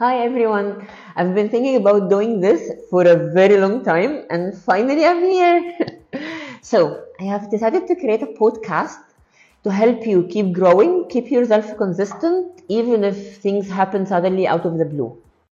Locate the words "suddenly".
14.06-14.48